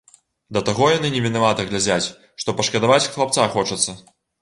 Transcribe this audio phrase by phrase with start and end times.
[0.55, 2.07] Да таго яны невінавата глядзяць,
[2.45, 4.01] што пашкадаваць хлапца хочацца.